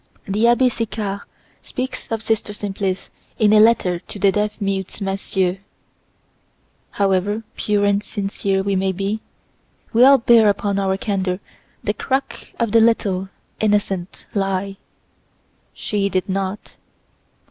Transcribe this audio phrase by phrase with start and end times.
[0.27, 1.21] The Abbé Sicard
[1.61, 5.59] speaks of Sister Simplice in a letter to the deaf mute Massieu.
[6.89, 9.21] However pure and sincere we may be,
[9.93, 11.39] we all bear upon our candor
[11.83, 13.29] the crack of the little,
[13.59, 14.77] innocent lie.
[15.75, 16.77] She did not.